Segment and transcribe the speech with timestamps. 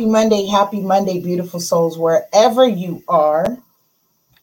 [0.00, 3.58] Happy Monday, happy Monday, beautiful souls, wherever you are.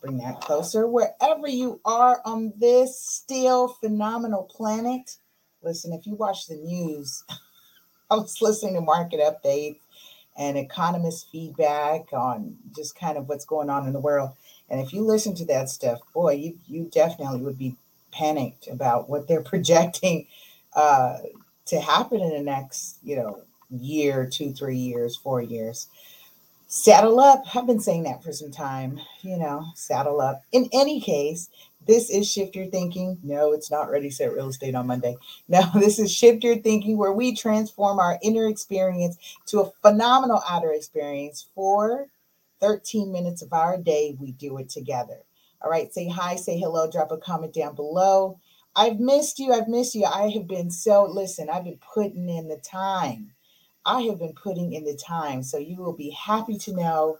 [0.03, 0.87] Bring that closer.
[0.87, 5.15] Wherever you are on this still phenomenal planet.
[5.63, 7.23] Listen, if you watch the news,
[8.11, 9.79] I was listening to market updates
[10.37, 14.33] and economist feedback on just kind of what's going on in the world.
[14.69, 17.75] And if you listen to that stuff, boy, you you definitely would be
[18.11, 20.27] panicked about what they're projecting
[20.75, 21.17] uh,
[21.65, 25.87] to happen in the next, you know, year, two, three years, four years.
[26.67, 27.43] Saddle up.
[27.55, 30.41] I've been saying that for some time, you know, saddle up.
[30.51, 31.49] In any case,
[31.87, 33.17] this is Shift Your Thinking.
[33.23, 35.15] No, it's not Ready Set Real Estate on Monday.
[35.47, 40.41] No, this is Shift Your Thinking, where we transform our inner experience to a phenomenal
[40.49, 42.07] outer experience for
[42.59, 44.17] 13 minutes of our day.
[44.19, 45.19] We do it together.
[45.61, 48.39] All right, say hi, say hello, drop a comment down below.
[48.75, 49.53] I've missed you.
[49.53, 50.03] I've missed you.
[50.03, 53.31] I have been so, listen, I've been putting in the time.
[53.87, 55.41] I have been putting in the time.
[55.43, 57.19] So you will be happy to know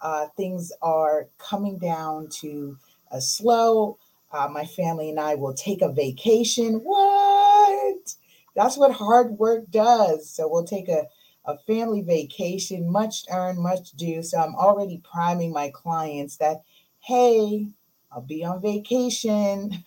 [0.00, 2.76] uh, things are coming down to
[3.12, 3.98] a slow.
[4.32, 6.80] Uh, my family and I will take a vacation.
[6.82, 8.14] What?
[8.56, 10.28] That's what hard work does.
[10.28, 11.04] So we'll take a,
[11.44, 14.22] a family vacation, much earned, much due.
[14.22, 16.62] So I'm already priming my clients that,
[17.00, 17.68] hey,
[18.10, 19.84] I'll be on vacation.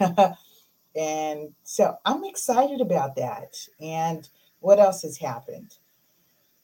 [0.96, 3.68] and so I'm excited about that.
[3.82, 4.28] And
[4.60, 5.76] what else has happened?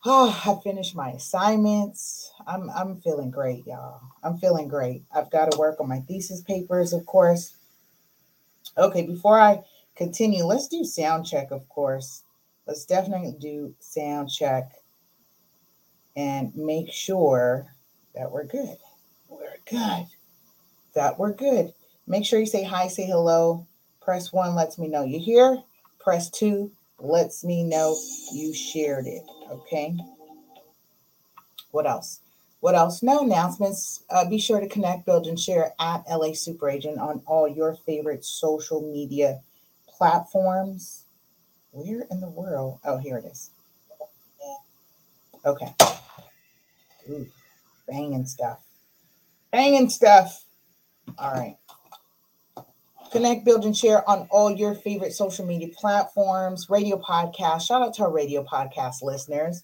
[0.06, 2.32] Oh, I finished my assignments.
[2.46, 4.02] I'm I'm feeling great, y'all.
[4.24, 5.04] I'm feeling great.
[5.14, 7.56] I've got to work on my thesis papers, of course.
[8.78, 9.64] Okay, before I
[9.96, 12.24] continue, let's do sound check, of course.
[12.68, 14.72] Let's definitely do sound check
[16.16, 17.74] and make sure
[18.14, 18.78] that we're good.
[19.30, 20.06] We're good.
[20.96, 21.74] That we're good.
[22.08, 23.66] Make sure you say hi, say hello.
[24.02, 25.62] Press one lets me know you're here.
[26.00, 27.96] Press two lets me know
[28.32, 29.24] you shared it.
[29.52, 29.96] Okay.
[31.72, 32.22] What else?
[32.60, 33.04] What else?
[33.04, 34.04] No announcements.
[34.10, 37.76] Uh, be sure to connect, build, and share at LA Super Agent on all your
[37.86, 39.42] favorite social media
[39.88, 41.04] platforms.
[41.72, 42.80] Where in the world?
[42.84, 43.52] Oh, here it is.
[45.46, 45.74] Okay.
[47.10, 47.28] Ooh,
[47.88, 48.66] banging stuff.
[49.52, 50.44] Banging stuff.
[51.18, 51.58] All right.
[53.12, 57.62] Connect, build, and share on all your favorite social media platforms, radio podcast.
[57.62, 59.64] Shout out to our radio podcast listeners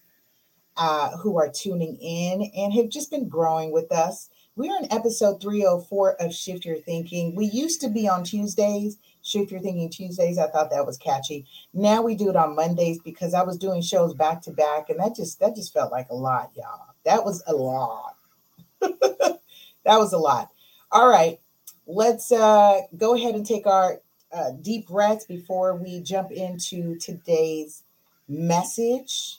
[0.78, 4.30] uh, who are tuning in and have just been growing with us.
[4.56, 7.34] We are in episode 304 of Shift Your Thinking.
[7.34, 10.38] We used to be on Tuesdays, Shift Your Thinking Tuesdays.
[10.38, 11.44] I thought that was catchy.
[11.74, 14.98] Now we do it on Mondays because I was doing shows back to back, and
[15.00, 16.94] that just that just felt like a lot, y'all.
[17.04, 18.16] That was a lot.
[18.80, 19.38] that
[19.86, 20.48] was a lot.
[20.90, 21.40] All right
[21.86, 24.00] let's uh, go ahead and take our
[24.32, 27.82] uh, deep breaths before we jump into today's
[28.28, 29.38] message.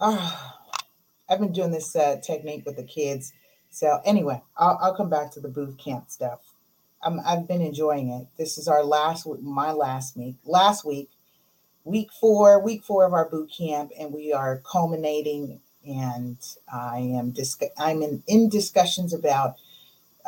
[0.00, 0.56] Oh,
[1.28, 3.32] I've been doing this uh, technique with the kids.
[3.70, 6.40] So, anyway, I'll, I'll come back to the booth camp stuff.
[7.02, 8.26] i have been enjoying it.
[8.36, 11.08] This is our last, my last week, last week,
[11.84, 15.60] week four, week four of our boot camp, and we are culminating.
[15.86, 16.36] And
[16.70, 19.54] I am dis- I'm in, in discussions about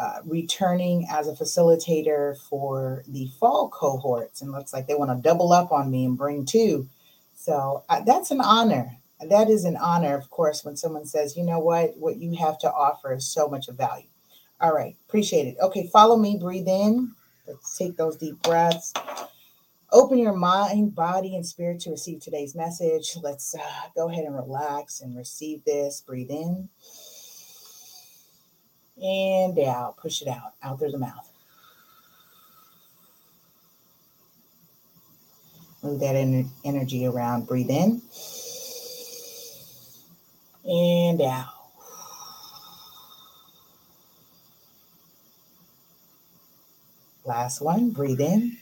[0.03, 5.29] uh, returning as a facilitator for the fall cohorts and looks like they want to
[5.29, 6.89] double up on me and bring two.
[7.35, 8.91] So uh, that's an honor.
[9.21, 11.97] That is an honor of course when someone says you know what?
[11.97, 14.09] What you have to offer is so much of value.
[14.61, 15.57] All right appreciate it.
[15.63, 17.13] Okay follow me breathe in.
[17.47, 18.93] Let's take those deep breaths.
[19.93, 23.17] Open your mind body and spirit to receive today's message.
[23.23, 26.01] Let's uh, go ahead and relax and receive this.
[26.01, 26.69] Breathe in
[29.01, 29.97] and out.
[29.99, 31.31] Push it out, out through the mouth.
[35.83, 37.47] Move that en- energy around.
[37.47, 38.03] Breathe in
[40.65, 41.53] and out.
[47.25, 47.91] Last one.
[47.91, 48.57] Breathe in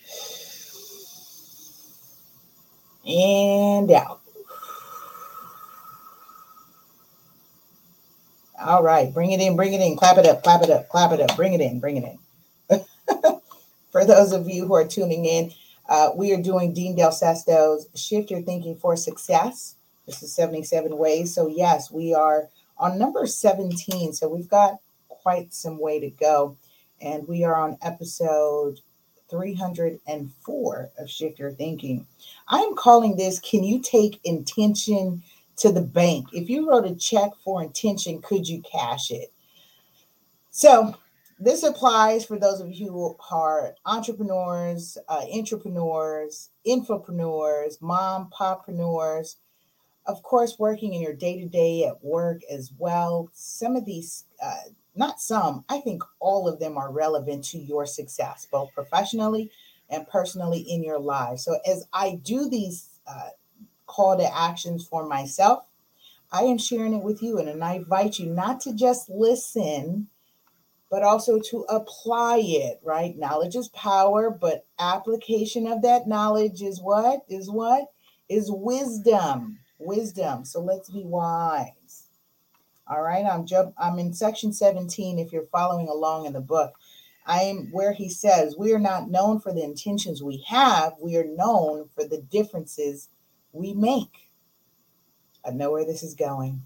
[3.06, 4.19] and out.
[8.60, 11.12] All right, bring it in, bring it in, clap it up, clap it up, clap
[11.12, 12.84] it up, bring it in, bring it in.
[13.90, 15.50] for those of you who are tuning in,
[15.88, 19.76] uh, we are doing Dean Del Sesto's Shift Your Thinking for Success.
[20.06, 21.34] This is 77 Ways.
[21.34, 24.12] So, yes, we are on number 17.
[24.12, 24.78] So, we've got
[25.08, 26.56] quite some way to go.
[27.00, 28.80] And we are on episode
[29.30, 32.06] 304 of Shift Your Thinking.
[32.48, 35.22] I am calling this Can You Take Intention
[35.60, 36.26] to the bank.
[36.32, 39.32] If you wrote a check for intention, could you cash it?
[40.50, 40.94] So,
[41.38, 49.36] this applies for those of you who are entrepreneurs, uh, entrepreneurs, infopreneurs, mom, poppreneurs,
[50.06, 53.30] of course, working in your day to day at work as well.
[53.32, 57.86] Some of these, uh, not some, I think all of them are relevant to your
[57.86, 59.50] success, both professionally
[59.88, 61.38] and personally in your life.
[61.38, 63.30] So, as I do these uh,
[63.90, 65.64] call to actions for myself,
[66.32, 67.38] I am sharing it with you.
[67.38, 70.08] And I invite you not to just listen,
[70.90, 73.16] but also to apply it, right?
[73.18, 77.20] Knowledge is power, but application of that knowledge is what?
[77.28, 77.92] Is what?
[78.28, 79.58] Is wisdom.
[79.78, 80.44] Wisdom.
[80.44, 82.06] So let's be wise.
[82.86, 86.74] All right, I'm jump I'm in section 17 if you're following along in the book.
[87.24, 91.16] I am where he says, We are not known for the intentions we have, we
[91.16, 93.08] are known for the differences
[93.52, 94.30] we make.
[95.44, 96.62] I know where this is going.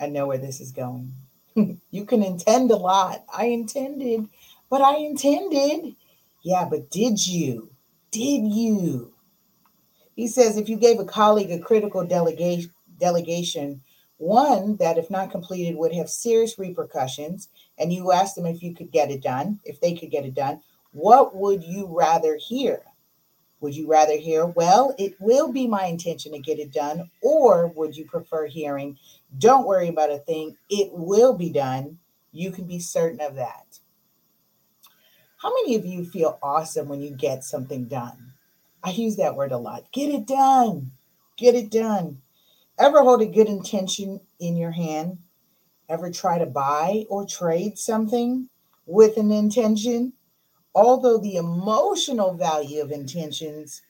[0.00, 1.14] I know where this is going.
[1.90, 3.24] you can intend a lot.
[3.32, 4.28] I intended,
[4.70, 5.94] but I intended.
[6.42, 7.70] Yeah, but did you?
[8.10, 9.12] Did you?
[10.16, 13.82] He says if you gave a colleague a critical delegation, delegation,
[14.18, 17.48] one that, if not completed, would have serious repercussions,
[17.78, 20.34] and you asked them if you could get it done, if they could get it
[20.34, 20.60] done,
[20.92, 22.82] what would you rather hear?
[23.60, 27.10] Would you rather hear, well, it will be my intention to get it done?
[27.22, 28.98] Or would you prefer hearing,
[29.38, 31.98] don't worry about a thing, it will be done?
[32.32, 33.78] You can be certain of that.
[35.42, 38.32] How many of you feel awesome when you get something done?
[38.82, 39.90] I use that word a lot.
[39.92, 40.92] Get it done.
[41.36, 42.22] Get it done.
[42.78, 45.18] Ever hold a good intention in your hand?
[45.88, 48.48] Ever try to buy or trade something
[48.86, 50.14] with an intention?
[50.74, 53.82] Although the emotional value of intentions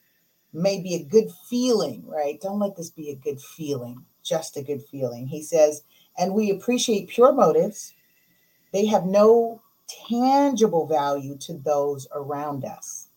[0.52, 2.40] may be a good feeling, right?
[2.40, 5.26] Don't let this be a good feeling, just a good feeling.
[5.26, 5.82] He says,
[6.18, 7.94] and we appreciate pure motives.
[8.72, 9.62] They have no
[10.08, 13.08] tangible value to those around us.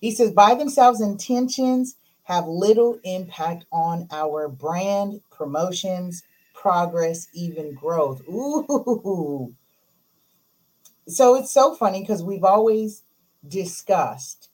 [0.00, 6.22] He says, by themselves, intentions have little impact on our brand, promotions,
[6.54, 8.20] progress, even growth.
[8.28, 9.54] Ooh,
[11.08, 13.02] so it's so funny because we've always
[13.46, 14.50] discussed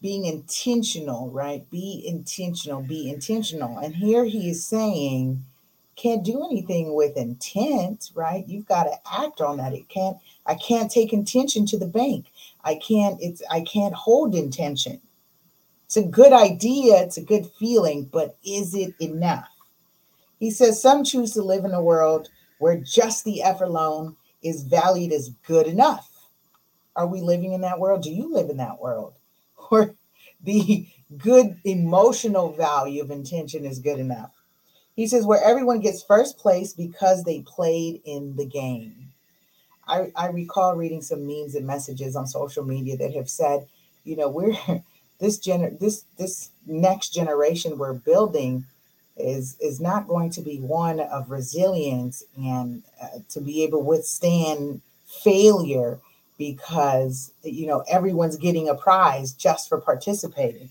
[0.00, 1.68] being intentional, right?
[1.70, 3.78] Be intentional, be intentional.
[3.78, 5.44] And here he is saying,
[5.96, 8.46] can't do anything with intent, right?
[8.46, 9.72] You've got to act on that.
[9.72, 10.16] It can't,
[10.46, 12.26] I can't take intention to the bank.
[12.62, 15.00] I can't, it's I can't hold intention.
[15.86, 19.48] It's a good idea, it's a good feeling, but is it enough?
[20.38, 22.28] He says some choose to live in a world
[22.58, 26.08] where just the effort alone is valued as good enough.
[26.96, 28.02] Are we living in that world?
[28.02, 29.14] Do you live in that world?
[29.68, 29.94] Where
[30.42, 34.30] the good emotional value of intention is good enough?
[34.94, 39.12] He says, where everyone gets first place because they played in the game.
[39.86, 43.68] I, I recall reading some memes and messages on social media that have said,
[44.02, 44.56] you know, we're
[45.18, 48.64] this gener this this next generation we're building
[49.18, 53.84] is is not going to be one of resilience and uh, to be able to
[53.84, 56.00] withstand failure
[56.38, 60.70] because you know everyone's getting a prize just for participating.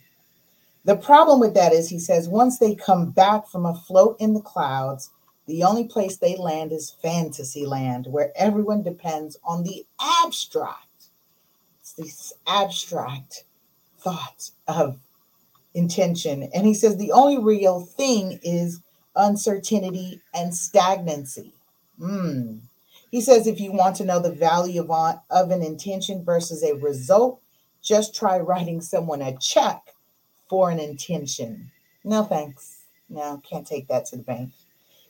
[0.85, 4.33] The problem with that is he says once they come back from a float in
[4.33, 5.09] the clouds
[5.47, 9.85] the only place they land is fantasy land where everyone depends on the
[10.23, 10.87] abstract
[11.79, 13.45] it's these abstract
[13.97, 14.99] thoughts of
[15.77, 16.49] intention.
[16.53, 18.81] And he says the only real thing is
[19.15, 21.53] uncertainty and stagnancy.
[21.99, 22.59] Mm.
[23.11, 26.63] He says if you want to know the value of, on, of an intention versus
[26.63, 27.39] a result,
[27.81, 29.81] just try writing someone a check
[30.49, 31.71] for an intention.
[32.03, 32.85] No thanks.
[33.09, 34.51] No, can't take that to the bank.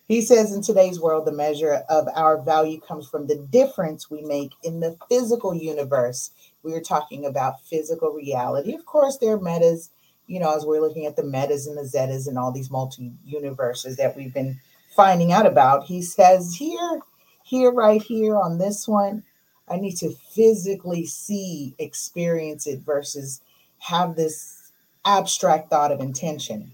[0.08, 4.22] He says in today's world, the measure of our value comes from the difference we
[4.22, 6.32] make in the physical universe.
[6.64, 8.74] We are talking about physical reality.
[8.74, 9.90] Of course, there are metas
[10.28, 13.12] you know, as we're looking at the metas and the zetas and all these multi
[13.24, 14.60] universes that we've been
[14.96, 17.00] finding out about, he says here,
[17.44, 19.24] here, right here on this one,
[19.70, 23.42] I need to physically see, experience it versus
[23.80, 24.72] have this
[25.06, 26.74] abstract thought of intention.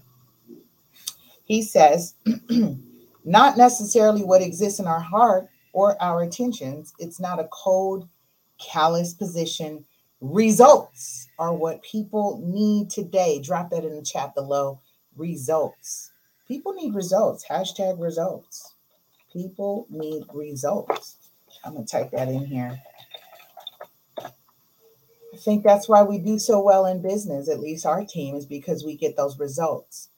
[1.44, 2.14] He says,
[3.24, 6.92] not necessarily what exists in our heart or our intentions.
[6.98, 8.08] It's not a cold,
[8.58, 9.84] callous position
[10.24, 13.42] Results are what people need today.
[13.42, 14.80] Drop that in the chat below.
[15.16, 16.12] Results.
[16.48, 17.44] People need results.
[17.46, 18.74] Hashtag results.
[19.30, 21.18] People need results.
[21.62, 22.80] I'm going to type that in here.
[24.18, 28.46] I think that's why we do so well in business, at least our team, is
[28.46, 30.08] because we get those results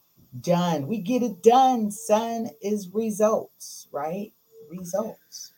[0.40, 0.86] done.
[0.86, 4.32] We get it done, son, is results, right?
[4.70, 5.52] Results.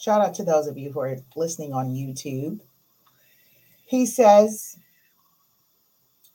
[0.00, 2.60] Shout out to those of you who are listening on YouTube.
[3.88, 4.76] He says,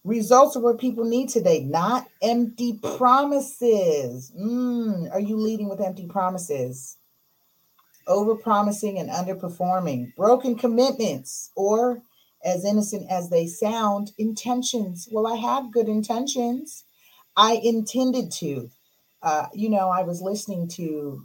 [0.03, 4.33] Results are what people need today, not empty promises.
[4.38, 6.98] Mm, are you leading with empty promises?
[8.07, 12.01] Over promising and underperforming, broken commitments, or
[12.43, 15.07] as innocent as they sound, intentions.
[15.10, 16.83] Well, I had good intentions.
[17.38, 18.72] I intended to.
[19.22, 21.24] Uh, you know, I was listening to.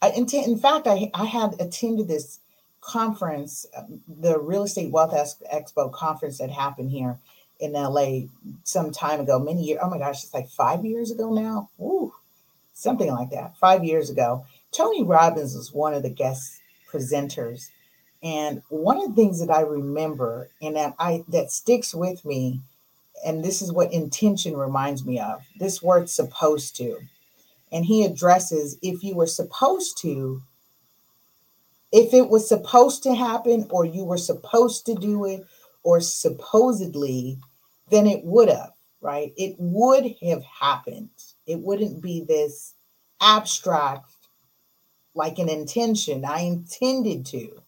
[0.00, 0.46] I intend.
[0.46, 2.40] In fact, I I had attended this
[2.80, 3.66] conference,
[4.08, 5.12] the Real Estate Wealth
[5.52, 7.18] Expo conference that happened here
[7.58, 8.26] in LA
[8.64, 9.80] some time ago, many years.
[9.82, 11.70] Oh my gosh, it's like five years ago now.
[11.80, 12.12] Ooh,
[12.72, 13.56] something like that.
[13.56, 14.44] Five years ago.
[14.72, 16.60] Tony Robbins was one of the guest
[16.92, 17.70] presenters.
[18.22, 22.60] And one of the things that I remember and that I that sticks with me,
[23.24, 26.98] and this is what intention reminds me of, this word supposed to.
[27.72, 30.42] And he addresses if you were supposed to,
[31.96, 35.46] if it was supposed to happen or you were supposed to do it
[35.82, 37.38] or supposedly,
[37.90, 39.32] then it would have, right?
[39.38, 41.08] It would have happened.
[41.46, 42.74] It wouldn't be this
[43.22, 44.10] abstract,
[45.14, 46.26] like an intention.
[46.26, 47.62] I intended to.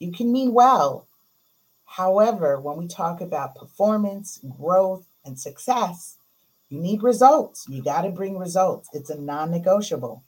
[0.00, 1.08] You can mean well.
[1.86, 6.18] However, when we talk about performance, growth, and success,
[6.68, 7.66] you need results.
[7.70, 8.90] You got to bring results.
[8.92, 10.24] It's a non negotiable.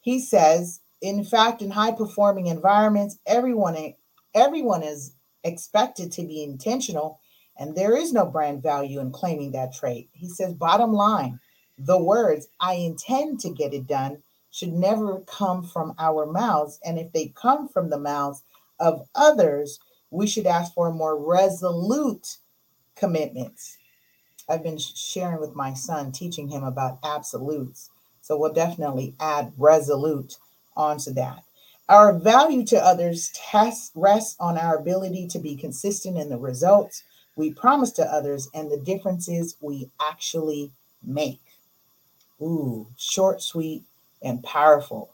[0.00, 3.94] He says in fact, in high performing environments, everyone
[4.34, 7.20] everyone is expected to be intentional,
[7.58, 10.08] and there is no brand value in claiming that trait.
[10.12, 11.38] He says, bottom line,
[11.78, 16.98] the words "I intend to get it done" should never come from our mouths, and
[16.98, 18.42] if they come from the mouths
[18.80, 19.78] of others,
[20.10, 22.38] we should ask for more resolute
[22.94, 23.76] commitments.
[24.48, 27.90] I've been sharing with my son, teaching him about absolutes.
[28.22, 30.36] So we'll definitely add resolute
[30.76, 31.42] onto that.
[31.88, 37.04] Our value to others test, rests on our ability to be consistent in the results
[37.36, 41.40] we promise to others and the differences we actually make.
[42.40, 43.84] Ooh, short, sweet,
[44.22, 45.10] and powerful.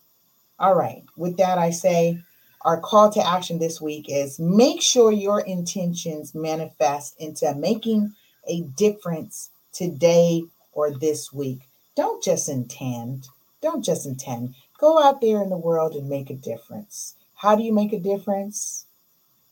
[0.59, 2.23] All right, with that, I say
[2.63, 8.15] our call to action this week is make sure your intentions manifest into making
[8.47, 11.63] a difference today or this week.
[11.97, 13.29] Don't just intend,
[13.61, 14.55] don't just intend.
[14.83, 17.15] Go out there in the world and make a difference.
[17.35, 18.87] How do you make a difference?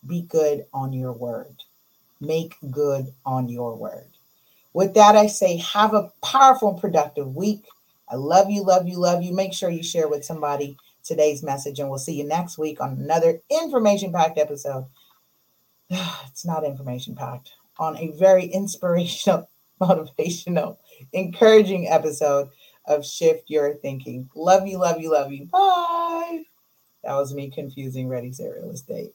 [0.04, 1.54] Be good on your word.
[2.20, 4.08] Make good on your word.
[4.72, 7.62] With that, I say have a powerful and productive week.
[8.08, 9.32] I love you, love you, love you.
[9.32, 12.94] Make sure you share with somebody today's message, and we'll see you next week on
[12.94, 14.86] another information packed episode.
[16.26, 19.48] It's not information packed, on a very inspirational,
[19.80, 20.78] motivational,
[21.12, 22.50] encouraging episode
[22.90, 24.28] of Shift Your Thinking.
[24.34, 25.46] Love you, love you, love you.
[25.46, 26.42] Bye.
[27.04, 29.14] That was me confusing Ready Set Real Estate.